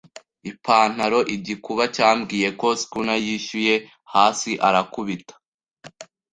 [0.51, 3.73] ipantaro, igikuba cyambwiye ko schooner yishyuye
[4.13, 5.33] hasi arakubita